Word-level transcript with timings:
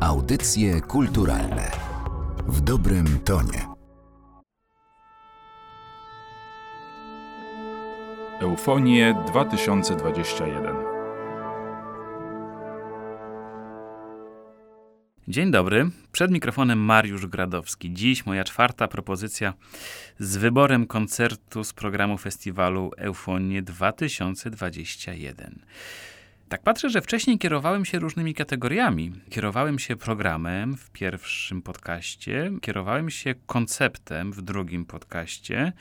Audycje 0.00 0.80
kulturalne 0.80 1.70
w 2.48 2.60
dobrym 2.60 3.18
tonie. 3.18 3.66
Eufonie 8.40 9.24
2021 9.26 10.76
Dzień 15.28 15.50
dobry, 15.50 15.90
przed 16.12 16.30
mikrofonem 16.30 16.78
Mariusz 16.78 17.26
Gradowski. 17.26 17.92
Dziś 17.92 18.26
moja 18.26 18.44
czwarta 18.44 18.88
propozycja 18.88 19.54
z 20.18 20.36
wyborem 20.36 20.86
koncertu 20.86 21.64
z 21.64 21.72
programu 21.72 22.18
festiwalu 22.18 22.90
Eufonie 22.96 23.62
2021. 23.62 25.60
Tak 26.50 26.62
patrzę, 26.62 26.90
że 26.90 27.02
wcześniej 27.02 27.38
kierowałem 27.38 27.84
się 27.84 27.98
różnymi 27.98 28.34
kategoriami. 28.34 29.12
Kierowałem 29.30 29.78
się 29.78 29.96
programem 29.96 30.76
w 30.76 30.90
pierwszym 30.90 31.62
podcaście, 31.62 32.50
kierowałem 32.60 33.10
się 33.10 33.34
konceptem 33.46 34.32
w 34.32 34.42
drugim 34.42 34.84
podcaście. 34.84 35.72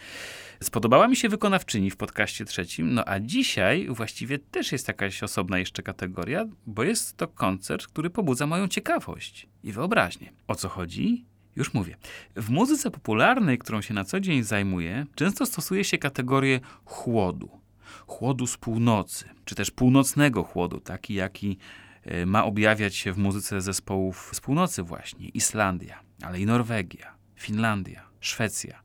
Spodobała 0.63 1.07
mi 1.07 1.15
się 1.15 1.29
wykonawczyni 1.29 1.91
w 1.91 1.97
podcaście 1.97 2.45
trzecim, 2.45 2.93
no 2.93 3.03
a 3.05 3.19
dzisiaj 3.19 3.87
właściwie 3.89 4.39
też 4.39 4.71
jest 4.71 4.87
jakaś 4.87 5.23
osobna 5.23 5.59
jeszcze 5.59 5.83
kategoria, 5.83 6.45
bo 6.65 6.83
jest 6.83 7.17
to 7.17 7.27
koncert, 7.27 7.87
który 7.87 8.09
pobudza 8.09 8.47
moją 8.47 8.67
ciekawość 8.67 9.47
i 9.63 9.71
wyobraźnię. 9.71 10.31
O 10.47 10.55
co 10.55 10.69
chodzi? 10.69 11.25
Już 11.55 11.73
mówię. 11.73 11.97
W 12.35 12.49
muzyce 12.49 12.91
popularnej, 12.91 13.57
którą 13.57 13.81
się 13.81 13.93
na 13.93 14.03
co 14.03 14.19
dzień 14.19 14.43
zajmuję, 14.43 15.05
często 15.15 15.45
stosuje 15.45 15.83
się 15.83 15.97
kategorię 15.97 16.59
chłodu 16.85 17.58
chłodu 18.07 18.47
z 18.47 18.57
północy, 18.57 19.25
czy 19.45 19.55
też 19.55 19.71
północnego 19.71 20.43
chłodu, 20.43 20.79
taki 20.79 21.13
jaki 21.13 21.57
e, 22.03 22.25
ma 22.25 22.45
objawiać 22.45 22.95
się 22.95 23.13
w 23.13 23.17
muzyce 23.17 23.61
zespołów 23.61 24.29
z 24.33 24.41
północy 24.41 24.83
właśnie, 24.83 25.29
Islandia, 25.29 25.99
ale 26.21 26.39
i 26.39 26.45
Norwegia, 26.45 27.13
Finlandia, 27.35 28.03
Szwecja. 28.19 28.81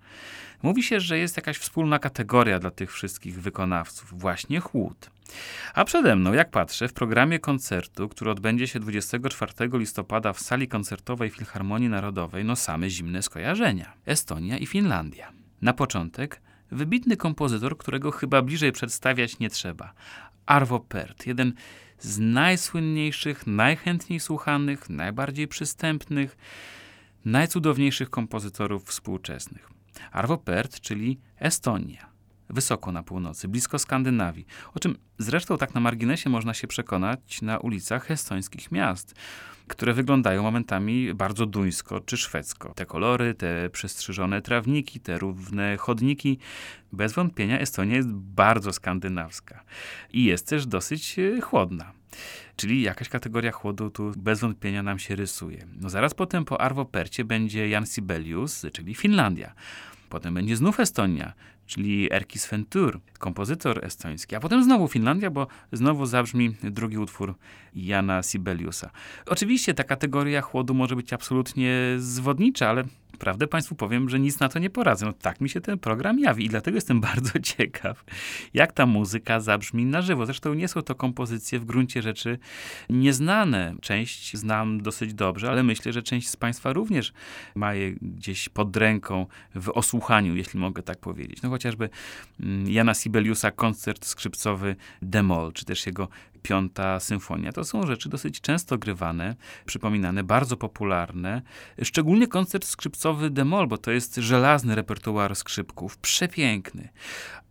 Mówi 0.62 0.82
się, 0.82 1.00
że 1.00 1.18
jest 1.18 1.36
jakaś 1.36 1.58
wspólna 1.58 1.98
kategoria 1.98 2.58
dla 2.58 2.70
tych 2.70 2.92
wszystkich 2.92 3.42
wykonawców, 3.42 4.20
właśnie 4.20 4.60
chłód. 4.60 5.10
A 5.74 5.84
przede 5.84 6.16
mną, 6.16 6.32
jak 6.32 6.50
patrzę, 6.50 6.88
w 6.88 6.92
programie 6.92 7.38
koncertu, 7.38 8.08
który 8.08 8.30
odbędzie 8.30 8.66
się 8.66 8.80
24 8.80 9.52
listopada 9.72 10.32
w 10.32 10.40
sali 10.40 10.68
koncertowej 10.68 11.30
Filharmonii 11.30 11.88
Narodowej, 11.88 12.44
no 12.44 12.56
same 12.56 12.90
zimne 12.90 13.22
skojarzenia. 13.22 13.92
Estonia 14.06 14.58
i 14.58 14.66
Finlandia. 14.66 15.32
Na 15.62 15.72
początek 15.72 16.40
Wybitny 16.70 17.16
kompozytor, 17.16 17.78
którego 17.78 18.10
chyba 18.10 18.42
bliżej 18.42 18.72
przedstawiać 18.72 19.38
nie 19.38 19.50
trzeba. 19.50 19.92
Arvo 20.46 20.80
Pärt, 20.80 21.26
jeden 21.26 21.52
z 21.98 22.18
najsłynniejszych, 22.18 23.46
najchętniej 23.46 24.20
słuchanych, 24.20 24.90
najbardziej 24.90 25.48
przystępnych, 25.48 26.36
najcudowniejszych 27.24 28.10
kompozytorów 28.10 28.84
współczesnych. 28.84 29.70
Arvo 30.12 30.38
Pärt, 30.38 30.80
czyli 30.80 31.20
Estonia 31.38 32.13
wysoko 32.50 32.92
na 32.92 33.02
północy, 33.02 33.48
blisko 33.48 33.78
Skandynawii, 33.78 34.46
o 34.74 34.78
czym 34.78 34.96
zresztą 35.18 35.58
tak 35.58 35.74
na 35.74 35.80
marginesie 35.80 36.30
można 36.30 36.54
się 36.54 36.66
przekonać 36.66 37.42
na 37.42 37.58
ulicach 37.58 38.10
estońskich 38.10 38.72
miast, 38.72 39.14
które 39.68 39.92
wyglądają 39.92 40.42
momentami 40.42 41.14
bardzo 41.14 41.46
duńsko 41.46 42.00
czy 42.00 42.16
szwedzko. 42.16 42.74
Te 42.74 42.86
kolory, 42.86 43.34
te 43.34 43.70
przestrzyżone 43.70 44.42
trawniki, 44.42 45.00
te 45.00 45.18
równe 45.18 45.76
chodniki, 45.76 46.38
bez 46.92 47.12
wątpienia 47.12 47.58
Estonia 47.58 47.96
jest 47.96 48.12
bardzo 48.12 48.72
skandynawska 48.72 49.64
i 50.12 50.24
jest 50.24 50.48
też 50.48 50.66
dosyć 50.66 51.18
e, 51.18 51.40
chłodna. 51.40 51.92
Czyli 52.56 52.82
jakaś 52.82 53.08
kategoria 53.08 53.52
chłodu 53.52 53.90
tu 53.90 54.12
bez 54.16 54.40
wątpienia 54.40 54.82
nam 54.82 54.98
się 54.98 55.16
rysuje. 55.16 55.66
No 55.80 55.90
zaraz 55.90 56.14
potem 56.14 56.44
po 56.44 56.60
Arvo 56.60 56.84
Percie 56.84 57.24
będzie 57.24 57.68
Jan 57.68 57.86
Sibelius, 57.86 58.66
czyli 58.72 58.94
Finlandia. 58.94 59.54
Potem 60.08 60.34
będzie 60.34 60.56
znów 60.56 60.80
Estonia, 60.80 61.32
czyli 61.66 62.12
Erkis 62.12 62.46
Ventur, 62.46 63.00
kompozytor 63.18 63.84
estoński. 63.84 64.36
A 64.36 64.40
potem 64.40 64.64
znowu 64.64 64.88
Finlandia, 64.88 65.30
bo 65.30 65.46
znowu 65.72 66.06
zabrzmi 66.06 66.56
drugi 66.62 66.98
utwór 66.98 67.34
Jana 67.74 68.22
Sibeliusa. 68.22 68.90
Oczywiście 69.26 69.74
ta 69.74 69.84
kategoria 69.84 70.40
chłodu 70.40 70.74
może 70.74 70.96
być 70.96 71.12
absolutnie 71.12 71.74
zwodnicza, 71.98 72.68
ale 72.68 72.84
Prawdę 73.18 73.46
Państwu 73.46 73.74
powiem, 73.74 74.08
że 74.10 74.20
nic 74.20 74.40
na 74.40 74.48
to 74.48 74.58
nie 74.58 74.70
poradzę. 74.70 75.06
No, 75.06 75.12
tak 75.12 75.40
mi 75.40 75.48
się 75.48 75.60
ten 75.60 75.78
program 75.78 76.18
jawi 76.18 76.44
i 76.44 76.48
dlatego 76.48 76.74
jestem 76.74 77.00
bardzo 77.10 77.38
ciekaw, 77.40 78.04
jak 78.54 78.72
ta 78.72 78.86
muzyka 78.86 79.40
zabrzmi 79.40 79.84
na 79.84 80.02
żywo. 80.02 80.26
Zresztą 80.26 80.54
nie 80.54 80.68
są 80.68 80.82
to 80.82 80.94
kompozycje 80.94 81.58
w 81.58 81.64
gruncie 81.64 82.02
rzeczy 82.02 82.38
nieznane. 82.90 83.74
Część 83.80 84.36
znam 84.36 84.82
dosyć 84.82 85.14
dobrze, 85.14 85.50
ale 85.50 85.62
myślę, 85.62 85.92
że 85.92 86.02
część 86.02 86.28
z 86.28 86.36
Państwa 86.36 86.72
również 86.72 87.12
ma 87.54 87.74
je 87.74 87.92
gdzieś 87.92 88.48
pod 88.48 88.76
ręką 88.76 89.26
w 89.54 89.68
osłuchaniu, 89.68 90.36
jeśli 90.36 90.60
mogę 90.60 90.82
tak 90.82 90.98
powiedzieć. 90.98 91.42
No 91.42 91.50
chociażby 91.50 91.88
mm, 92.40 92.70
Jana 92.70 92.94
Sibeliusa 92.94 93.50
koncert 93.50 94.06
skrzypcowy 94.06 94.76
Demol, 95.02 95.52
czy 95.52 95.64
też 95.64 95.86
jego 95.86 96.08
piąta 96.44 97.00
symfonia. 97.00 97.52
To 97.52 97.64
są 97.64 97.86
rzeczy 97.86 98.08
dosyć 98.08 98.40
często 98.40 98.78
grywane, 98.78 99.36
przypominane, 99.66 100.24
bardzo 100.24 100.56
popularne. 100.56 101.42
Szczególnie 101.82 102.26
koncert 102.26 102.64
skrzypcowy 102.64 103.30
Demol, 103.30 103.66
bo 103.66 103.78
to 103.78 103.90
jest 103.90 104.16
żelazny 104.16 104.74
repertuar 104.74 105.36
skrzypków, 105.36 105.98
przepiękny 105.98 106.88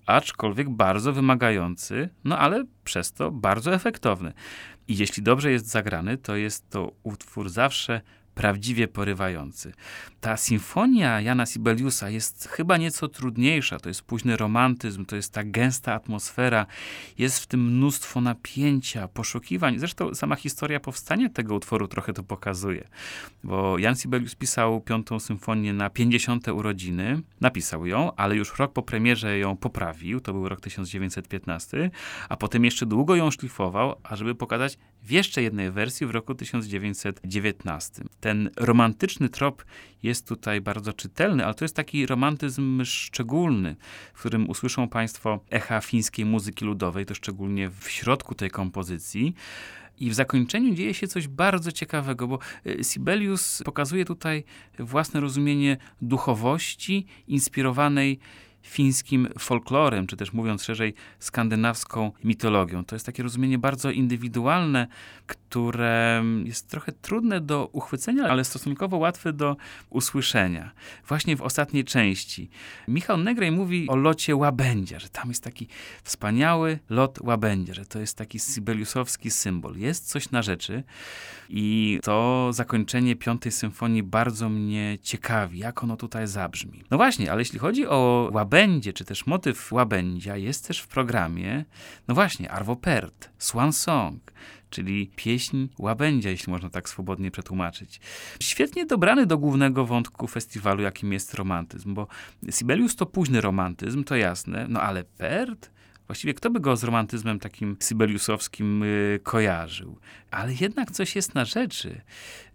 aczkolwiek 0.06 0.70
bardzo 0.70 1.14
wymagający, 1.14 2.10
no 2.24 2.40
ale 2.40 2.66
przez 2.84 3.14
to 3.14 3.32
bardzo 3.32 3.74
efektowny. 3.74 4.34
I 4.88 4.98
jeśli 4.98 5.24
dobrze 5.24 5.52
jest 5.52 5.68
zagrany, 5.68 6.18
to 6.18 6.36
jest 6.36 6.70
to 6.70 6.92
utwór 7.04 7.50
zawsze 7.50 8.02
prawdziwie 8.36 8.88
porywający. 8.88 9.74
Ta 10.22 10.38
symfonia 10.38 11.22
Jana 11.22 11.46
Sibeliusa 11.46 12.10
jest 12.10 12.48
chyba 12.48 12.78
nieco 12.78 13.08
trudniejsza. 13.08 13.80
To 13.80 13.90
jest 13.90 14.02
późny 14.02 14.38
romantyzm, 14.38 15.06
to 15.06 15.16
jest 15.16 15.34
ta 15.34 15.44
gęsta 15.44 15.94
atmosfera, 15.94 16.66
jest 17.18 17.40
w 17.40 17.48
tym 17.48 17.66
mnóstwo 17.66 18.22
napięcia, 18.22 19.08
poszukiwań. 19.08 19.80
Zresztą 19.80 20.16
sama 20.16 20.36
historia 20.36 20.80
powstania 20.80 21.30
tego 21.30 21.56
utworu 21.56 21.88
trochę 21.88 22.14
to 22.14 22.24
pokazuje, 22.24 22.88
bo 23.44 23.78
Jan 23.78 23.96
Sibelius 23.96 24.36
pisał 24.36 24.82
piątą 24.82 25.20
symfonię 25.20 25.74
na 25.74 25.90
50. 25.90 26.48
urodziny, 26.48 27.22
napisał 27.42 27.86
ją, 27.86 28.16
ale 28.16 28.36
już 28.36 28.60
rok 28.60 28.74
po 28.74 28.82
premierze 28.84 29.38
ją 29.38 29.58
poprawił, 29.58 30.20
to 30.20 30.34
był 30.34 30.50
rok 30.50 30.62
1915, 30.62 31.92
a 32.30 32.38
potem 32.38 32.66
jeszcze 32.66 32.86
długo 32.86 33.16
ją 33.16 33.32
szlifował, 33.32 33.96
ażeby 34.04 34.36
pokazać 34.36 34.78
w 35.04 35.12
jeszcze 35.12 35.42
jednej 35.42 35.72
wersji 35.72 36.08
w 36.08 36.12
roku 36.12 36.36
1919. 36.36 38.04
Ten 38.20 38.50
romantyczny 38.58 39.30
trop 39.30 39.66
jest 40.04 40.28
tutaj 40.28 40.62
bardzo 40.62 40.94
czytelny, 40.94 41.46
ale 41.46 41.54
to 41.54 41.66
jest 41.66 41.76
taki 41.76 42.06
romantyzm 42.06 42.86
szczególny, 42.86 43.76
w 44.14 44.20
którym 44.20 44.50
usłyszą 44.50 44.90
Państwo 44.90 45.40
echa 45.50 45.82
fińskiej 45.82 46.26
muzyki 46.26 46.66
ludowej, 46.66 47.06
to 47.06 47.16
szczególnie 47.16 47.70
w 47.70 47.90
środku 47.90 48.36
tej 48.36 48.50
kompozycji. 48.50 49.34
I 50.00 50.10
w 50.10 50.14
zakończeniu 50.14 50.76
dzieje 50.76 50.94
się 50.94 51.08
coś 51.08 51.28
bardzo 51.28 51.72
ciekawego, 51.72 52.28
bo 52.28 52.40
e, 52.66 52.84
Sibelius 52.84 53.64
pokazuje 53.66 54.06
tutaj 54.06 54.44
własne 54.80 55.20
rozumienie 55.20 55.78
duchowości 56.02 57.06
inspirowanej 57.28 58.20
fińskim 58.64 59.28
folklorem, 59.40 60.08
czy 60.08 60.18
też 60.18 60.34
mówiąc 60.34 60.64
szerzej, 60.64 60.94
skandynawską 61.20 62.12
mitologią. 62.24 62.86
To 62.86 62.96
jest 62.96 63.06
takie 63.06 63.24
rozumienie 63.24 63.58
bardzo 63.58 63.92
indywidualne, 63.92 64.88
które 65.28 66.24
jest 66.44 66.70
trochę 66.70 66.92
trudne 66.92 67.42
do 67.42 67.70
uchwycenia, 67.72 68.24
ale 68.24 68.44
stosunkowo 68.44 68.98
łatwe 68.98 69.34
do 69.34 69.58
usłyszenia. 69.90 70.72
Właśnie 71.08 71.38
w 71.38 71.42
ostatniej 71.42 71.84
części. 71.84 72.50
Michał 72.88 73.18
Negrej 73.18 73.52
mówi 73.52 73.88
o 73.90 73.96
locie 73.96 74.36
łabędzia, 74.36 75.00
że 75.00 75.10
tam 75.10 75.30
jest 75.30 75.44
taki 75.44 75.68
wspaniały 76.04 76.80
lot 76.90 77.22
łabędzia, 77.22 77.74
że 77.74 77.86
to 77.86 78.00
jest 78.00 78.18
taki 78.18 78.40
sibeliusowski 78.40 79.32
symbol. 79.32 79.78
Jest 79.78 80.10
coś 80.10 80.32
na 80.32 80.42
rzeczy 80.42 80.84
i 81.50 82.00
to 82.04 82.50
zakończenie 82.54 83.16
piątej 83.16 83.52
symfonii 83.52 84.04
bardzo 84.04 84.50
mnie 84.50 84.98
ciekawi, 85.02 85.60
jak 85.60 85.84
ono 85.84 85.98
tutaj 85.98 86.28
zabrzmi. 86.28 86.84
No 86.92 86.98
właśnie, 86.98 87.32
ale 87.32 87.42
jeśli 87.42 87.60
chodzi 87.60 87.88
o 87.88 88.30
łabędzie, 88.54 88.94
czy 88.94 89.06
też 89.06 89.26
motyw 89.26 89.72
łabędzia, 89.72 90.38
jest 90.38 90.68
też 90.68 90.80
w 90.80 90.88
programie, 90.88 91.66
no 92.08 92.16
właśnie, 92.16 92.52
Arvo 92.52 92.76
Pärt, 92.76 93.30
Swan 93.38 93.74
Song, 93.74 94.32
czyli 94.70 95.12
pieśń 95.16 95.68
łabędzia, 95.78 96.30
jeśli 96.30 96.54
można 96.54 96.70
tak 96.70 96.90
swobodnie 96.90 97.32
przetłumaczyć. 97.32 98.00
Świetnie 98.40 98.86
dobrany 98.86 99.26
do 99.26 99.38
głównego 99.38 99.86
wątku 99.86 100.28
festiwalu, 100.28 100.82
jakim 100.82 101.14
jest 101.14 101.34
romantyzm, 101.34 101.94
bo 101.94 102.08
Sibelius 102.52 102.96
to 102.96 103.06
późny 103.06 103.42
romantyzm, 103.42 104.04
to 104.04 104.16
jasne, 104.16 104.66
no 104.70 104.82
ale 104.82 105.04
Pärt 105.04 105.72
Właściwie 106.08 106.34
kto 106.34 106.50
by 106.50 106.60
go 106.60 106.78
z 106.78 106.84
romantyzmem 106.84 107.40
takim 107.40 107.78
sybeliusowskim 107.80 108.84
y, 108.84 109.20
kojarzył? 109.24 110.00
Ale 110.32 110.54
jednak 110.54 110.92
coś 110.92 111.16
jest 111.16 111.36
na 111.36 111.46
rzeczy. 111.46 112.02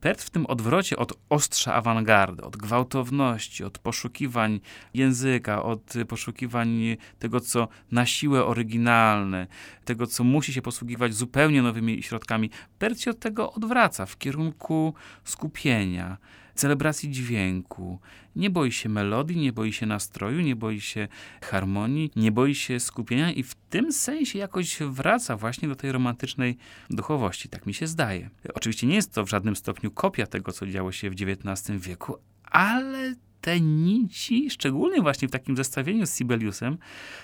Pert 0.01 0.23
w 0.23 0.31
tym 0.31 0.47
odwrocie 0.47 0.97
od 0.97 1.13
ostrza 1.29 1.75
awangardy, 1.75 2.43
od 2.43 2.57
gwałtowności, 2.57 3.65
od 3.65 3.79
poszukiwań 3.79 4.61
języka, 4.95 5.63
od 5.63 5.95
poszukiwań 6.09 6.97
tego, 7.19 7.41
co 7.41 7.69
na 7.91 8.07
siłę 8.07 8.45
oryginalne, 8.45 9.47
tego, 9.85 10.07
co 10.07 10.25
musi 10.25 10.53
się 10.53 10.63
posługiwać 10.63 11.15
zupełnie 11.15 11.63
nowymi 11.63 12.03
środkami, 12.03 12.51
Pert 12.79 13.01
się 13.01 13.11
od 13.11 13.19
tego 13.19 13.53
odwraca 13.53 14.07
w 14.07 14.19
kierunku 14.19 14.95
skupienia, 15.25 16.17
celebracji 16.59 17.11
dźwięku. 17.11 17.99
Nie 18.37 18.51
boi 18.51 18.73
się 18.73 18.89
melodii, 18.89 19.37
nie 19.37 19.53
boi 19.53 19.73
się 19.73 19.87
nastroju, 19.87 20.41
nie 20.41 20.57
boi 20.57 20.81
się 20.81 21.09
harmonii, 21.43 22.11
nie 22.17 22.33
boi 22.33 22.55
się 22.55 22.81
skupienia 22.81 23.33
i 23.33 23.43
w 23.43 23.55
tym 23.55 23.93
sensie 23.93 24.39
jakoś 24.39 24.79
wraca 24.79 25.37
właśnie 25.37 25.69
do 25.69 25.77
tej 25.77 25.93
romantycznej 25.93 26.57
duchowości. 26.91 27.49
Tak 27.49 27.67
mi 27.67 27.75
się 27.75 27.87
zdaje. 27.87 28.31
Oczywiście 28.55 28.87
nie 28.87 28.95
jest 28.95 29.15
to 29.15 29.25
w 29.25 29.31
żadnym 29.31 29.57
stopniu 29.57 29.91
kopia 29.91 30.27
tego, 30.27 30.53
co 30.53 30.67
działo 30.67 30.93
się 30.93 31.11
w 31.11 31.15
XIX 31.15 31.81
wieku, 31.81 32.17
ale 32.45 33.15
te 33.41 33.61
nici, 33.61 34.51
szczególnie 34.51 35.03
właśnie 35.03 35.29
w 35.29 35.31
takim 35.31 35.57
zestawieniu 35.57 36.07
z 36.07 36.17
Sibeliusem, 36.17 36.79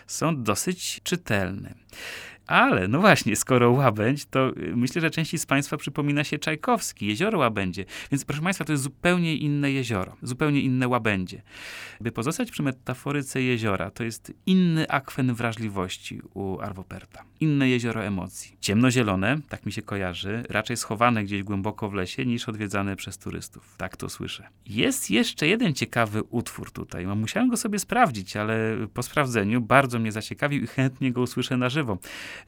są 0.07 0.43
dosyć 0.43 1.01
czytelne. 1.03 1.75
Ale 2.47 2.89
no 2.89 3.01
właśnie, 3.01 3.37
skoro 3.37 3.71
łabędź, 3.71 4.27
to 4.27 4.57
y, 4.57 4.77
myślę, 4.77 5.01
że 5.01 5.11
części 5.11 5.39
z 5.39 5.47
Państwa 5.47 5.77
przypomina 5.77 6.25
się 6.25 6.39
Czajkowski, 6.39 7.07
jezioro 7.07 7.39
łabędzie. 7.39 7.85
Więc 8.11 8.25
proszę 8.25 8.43
Państwa, 8.43 8.65
to 8.65 8.73
jest 8.73 8.85
zupełnie 8.85 9.37
inne 9.37 9.73
jezioro, 9.73 10.17
zupełnie 10.23 10.61
inne 10.61 10.89
łabędzie. 10.89 11.43
By 12.01 12.13
pozostać 12.13 12.51
przy 12.51 12.63
metaforyce 12.63 13.43
jeziora, 13.43 13.91
to 13.91 14.05
jest 14.05 14.33
inny 14.47 14.91
akwen 14.91 15.35
wrażliwości 15.35 16.21
u 16.35 16.59
Arwoperta. 16.61 17.25
Inne 17.41 17.69
jezioro 17.69 18.05
emocji. 18.05 18.57
Ciemnozielone, 18.61 19.41
tak 19.49 19.67
mi 19.67 19.73
się 19.73 19.83
kojarzy, 19.83 20.43
raczej 20.49 20.77
schowane 20.77 21.25
gdzieś 21.25 21.43
głęboko 21.43 21.89
w 21.89 21.95
lesie 21.95 22.27
niż 22.27 22.49
odwiedzane 22.49 22.97
przez 22.97 23.19
turystów. 23.19 23.75
Tak 23.77 23.97
to 23.97 24.09
słyszę. 24.09 24.49
Jest 24.67 25.11
jeszcze 25.11 25.47
jeden 25.47 25.75
ciekawy 25.75 26.23
utwór 26.23 26.71
tutaj. 26.71 27.07
No, 27.07 27.15
musiałem 27.15 27.49
go 27.49 27.57
sobie 27.57 27.79
sprawdzić, 27.79 28.37
ale 28.37 28.77
po 28.95 29.03
sprawdzeniu 29.03 29.61
bardzo 29.61 29.99
mnie 29.99 30.13
zaciekawił 30.13 30.63
i 30.63 30.67
chętnie 30.67 31.13
go 31.13 31.21
usłyszę 31.21 31.57
na 31.57 31.69
żywo. 31.69 31.99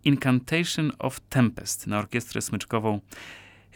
Incantation 0.05 0.93
of 0.99 1.21
Tempest 1.21 1.87
na 1.87 1.99
orkiestrę 1.99 2.43
smyczkową 2.43 3.01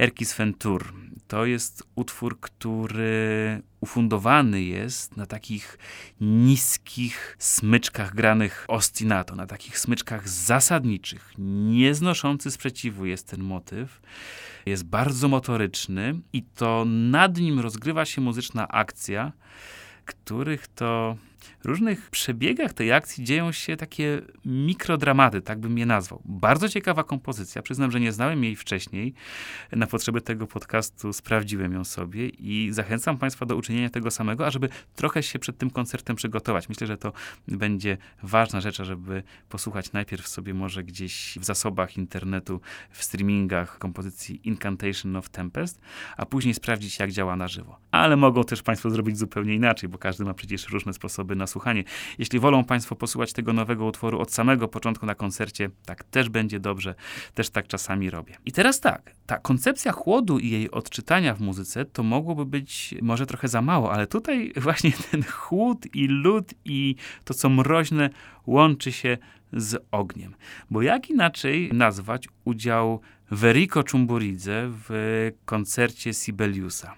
Erkis 0.01 0.35
Ventur. 0.35 0.93
To 1.29 1.45
jest 1.45 1.83
utwór, 1.95 2.41
który 2.41 3.62
ufundowany 3.81 4.62
jest 4.62 5.17
na 5.17 5.27
takich 5.27 5.79
niskich 6.21 7.37
smyczkach 7.39 8.15
granych 8.15 8.65
ostinato, 8.69 9.37
na 9.37 9.47
takich 9.47 9.79
smyczkach 9.79 10.29
zasadniczych. 10.29 11.33
Nieznoszący 11.39 12.51
sprzeciwu 12.51 13.06
jest 13.06 13.29
ten 13.29 13.41
motyw. 13.41 14.01
Jest 14.67 14.85
bardzo 14.85 15.29
motoryczny 15.29 16.21
i 16.33 16.43
to 16.43 16.85
nad 16.87 17.37
nim 17.37 17.61
rozgrywa 17.61 18.05
się 18.05 18.21
muzyczna 18.21 18.69
akcja, 18.69 19.33
których 20.05 20.69
to 20.69 21.17
różnych 21.65 22.11
przebiegach 22.11 22.73
tej 22.73 22.93
akcji 22.93 23.25
dzieją 23.25 23.53
się 23.53 23.77
takie 23.77 24.23
mikrodramaty, 24.45 25.43
tak 25.43 25.61
bym 25.61 25.79
je 25.79 25.87
nazwał. 25.87 26.23
Bardzo 26.25 26.69
ciekawa 26.69 27.05
kompozycja. 27.05 27.63
Przyznam, 27.63 27.91
że 27.91 28.01
nie 28.01 28.13
znałem 28.13 28.45
jej 28.45 28.57
wcześniej. 28.57 29.15
Na 29.73 29.87
potrzeby 29.87 30.21
tego 30.21 30.47
podcastu 30.47 31.13
sprawdziłem 31.13 31.73
ją 31.73 31.85
sobie 31.85 32.29
i 32.29 32.69
zachęcam 32.73 33.19
Państwa 33.19 33.47
do 33.47 33.57
uczynienia 33.57 33.91
tego 33.91 34.11
samego, 34.11 34.47
ażeby 34.47 34.69
trochę 34.95 35.23
się 35.23 35.39
przed 35.39 35.59
tym 35.59 35.71
koncertem 35.71 36.17
przygotować. 36.17 36.69
Myślę, 36.69 36.87
że 36.87 36.97
to 36.97 37.13
będzie 37.49 37.99
ważna 38.23 38.61
rzecz, 38.61 38.83
żeby 38.83 39.23
posłuchać 39.49 39.93
najpierw 39.93 40.29
sobie 40.29 40.55
może 40.55 40.85
gdzieś 40.85 41.39
w 41.41 41.45
zasobach 41.45 41.97
internetu, 41.97 42.61
w 42.91 43.05
streamingach 43.05 43.79
kompozycji 43.79 44.41
Incantation 44.45 45.17
of 45.17 45.29
Tempest, 45.29 45.81
a 46.17 46.27
później 46.27 46.55
sprawdzić, 46.55 46.99
jak 46.99 47.13
działa 47.13 47.37
na 47.37 47.49
żywo. 47.49 47.79
Ale 47.91 48.17
mogą 48.17 48.45
też 48.45 48.63
Państwo 48.63 48.91
zrobić 48.91 49.19
zupełnie 49.19 49.55
inaczej, 49.55 49.89
bo 49.89 49.99
każdy 49.99 50.25
ma 50.25 50.35
przecież 50.35 50.69
różne 50.69 50.93
sposoby 50.93 51.30
na 51.37 51.47
słuchanie. 51.47 51.85
Jeśli 52.19 52.38
wolą 52.38 52.65
Państwo 52.65 52.97
posłuchać 52.97 53.32
tego 53.32 53.53
nowego 53.53 53.87
utworu 53.87 54.21
od 54.21 54.32
samego 54.32 54.69
początku 54.69 55.06
na 55.06 55.15
koncercie, 55.15 55.71
tak 55.85 56.05
też 56.05 56.29
będzie 56.29 56.61
dobrze, 56.61 56.94
też 57.35 57.50
tak 57.50 57.67
czasami 57.67 58.11
robię. 58.11 58.37
I 58.44 58.53
teraz 58.53 58.81
tak, 58.81 59.15
ta 59.27 59.38
koncepcja 59.38 59.93
chłodu 59.93 60.38
i 60.38 60.50
jej 60.50 60.71
odczytania 60.71 61.35
w 61.35 61.41
muzyce 61.41 61.85
to 61.85 62.03
mogłoby 62.03 62.47
być 62.47 62.94
może 63.03 63.27
trochę 63.27 63.49
za 63.49 63.62
mało, 63.62 63.93
ale 63.93 64.06
tutaj 64.06 64.53
właśnie 64.67 64.93
ten 65.11 65.23
chłód 65.23 65.87
i 65.94 66.09
lód 66.09 66.55
i 66.65 66.97
to, 67.25 67.35
co 67.35 67.49
mroźne, 67.49 68.11
łączy 68.47 68.93
się 68.93 69.19
z 69.53 69.87
ogniem. 69.91 70.35
Bo 70.71 70.82
jak 70.82 71.11
inaczej 71.11 71.71
nazwać 71.73 72.29
udział 72.44 73.00
Veriko 73.31 73.82
Czumburidze 73.82 74.71
w 74.88 75.31
koncercie 75.44 76.15
Sibeliusa? 76.15 76.94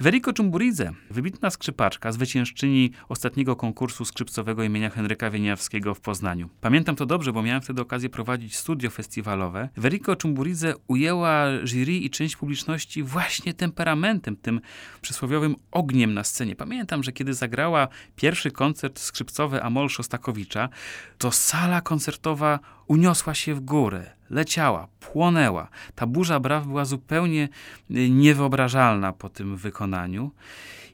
Veriko 0.00 0.32
Czumburidze, 0.32 0.92
wybitna 1.10 1.50
skrzypaczka, 1.50 2.12
zwyciężczyni 2.12 2.90
ostatniego 3.08 3.56
konkursu 3.56 4.04
skrzypcowego 4.04 4.62
imienia 4.62 4.90
Henryka 4.90 5.30
Wieniawskiego 5.30 5.94
w 5.94 6.00
Poznaniu. 6.00 6.48
Pamiętam 6.60 6.96
to 6.96 7.06
dobrze, 7.06 7.32
bo 7.32 7.42
miałem 7.42 7.62
wtedy 7.62 7.82
okazję 7.82 8.08
prowadzić 8.08 8.56
studio 8.56 8.90
festiwalowe. 8.90 9.68
Veriko 9.76 10.16
Czumburidze 10.16 10.74
ujęła 10.88 11.46
jury 11.64 11.92
i 11.92 12.10
część 12.10 12.36
publiczności 12.36 13.02
właśnie 13.02 13.54
temperamentem, 13.54 14.36
tym 14.36 14.60
przysłowiowym 15.00 15.56
ogniem 15.70 16.14
na 16.14 16.24
scenie. 16.24 16.56
Pamiętam, 16.56 17.02
że 17.02 17.12
kiedy 17.12 17.34
zagrała 17.34 17.88
pierwszy 18.16 18.50
koncert 18.50 18.98
skrzypcowy 18.98 19.62
Amol 19.62 19.88
Szostakowicza, 19.88 20.68
to 21.18 21.32
sala 21.32 21.80
koncertowa 21.80 22.58
uniosła 22.92 23.34
się 23.34 23.54
w 23.54 23.60
górę, 23.60 24.10
leciała, 24.30 24.88
płonęła. 25.00 25.68
Ta 25.94 26.06
burza 26.06 26.40
braw 26.40 26.66
była 26.66 26.84
zupełnie 26.84 27.48
y, 27.90 28.10
niewyobrażalna 28.10 29.12
po 29.12 29.28
tym 29.28 29.56
wykonaniu. 29.56 30.30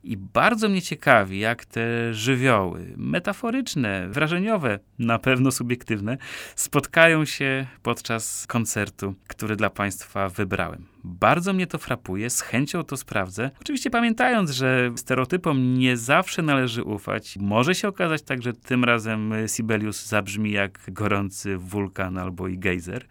I 0.09 0.17
bardzo 0.17 0.69
mnie 0.69 0.83
ciekawi, 0.83 1.39
jak 1.39 1.65
te 1.65 2.15
żywioły, 2.15 2.95
metaforyczne, 2.97 4.09
wrażeniowe, 4.09 4.79
na 4.99 5.19
pewno 5.19 5.51
subiektywne, 5.51 6.19
spotkają 6.57 7.25
się 7.25 7.67
podczas 7.83 8.47
koncertu, 8.47 9.15
który 9.27 9.57
dla 9.57 9.71
Państwa 9.71 10.29
wybrałem. 10.29 10.87
Bardzo 11.05 11.53
mnie 11.53 11.67
to 11.67 11.79
frapuje, 11.79 12.31
z 12.31 12.41
chęcią 12.41 12.85
to 12.85 12.97
sprawdzę. 12.97 13.51
Oczywiście 13.61 13.91
pamiętając, 13.91 14.51
że 14.51 14.93
stereotypom 14.97 15.79
nie 15.79 15.97
zawsze 15.97 16.43
należy 16.43 16.83
ufać. 16.83 17.37
Może 17.41 17.75
się 17.75 17.89
okazać 17.89 18.23
tak, 18.23 18.43
że 18.43 18.53
tym 18.53 18.85
razem 18.85 19.33
Sibelius 19.47 20.07
zabrzmi 20.07 20.53
jak 20.53 20.79
gorący 20.89 21.57
wulkan 21.57 22.19
albo 22.19 22.49
i 22.49 22.59
gejzer. 22.59 23.07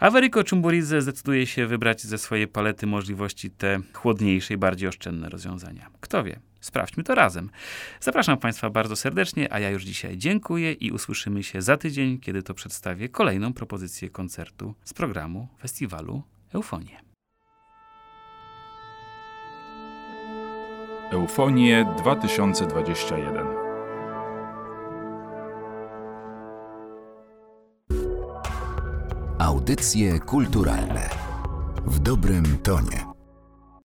A 0.00 0.10
Veriko 0.10 0.44
Czumburidze 0.44 1.02
zdecyduje 1.02 1.46
się 1.46 1.66
wybrać 1.66 2.02
ze 2.02 2.18
swojej 2.18 2.48
palety 2.48 2.86
możliwości 2.86 3.50
te 3.50 3.80
chłodniejsze 3.92 4.54
i 4.54 4.56
bardziej 4.56 4.88
oszczędne 4.88 5.28
rozwiązania. 5.28 5.90
Kto 6.00 6.23
wie? 6.24 6.40
Sprawdźmy 6.60 7.04
to 7.04 7.14
razem. 7.14 7.50
Zapraszam 8.00 8.38
Państwa 8.38 8.70
bardzo 8.70 8.96
serdecznie, 8.96 9.52
a 9.52 9.58
ja 9.58 9.70
już 9.70 9.84
dzisiaj 9.84 10.18
dziękuję 10.18 10.72
i 10.72 10.90
usłyszymy 10.90 11.42
się 11.42 11.62
za 11.62 11.76
tydzień, 11.76 12.18
kiedy 12.18 12.42
to 12.42 12.54
przedstawię 12.54 13.08
kolejną 13.08 13.52
propozycję 13.52 14.10
koncertu 14.10 14.74
z 14.84 14.94
programu 14.94 15.48
festiwalu 15.60 16.22
Eufonie. 16.54 17.04
Eufonie 21.12 21.94
2021 21.98 23.46
Audycje 29.38 30.20
kulturalne 30.20 31.10
w 31.86 31.98
dobrym 31.98 32.58
tonie. 32.58 33.13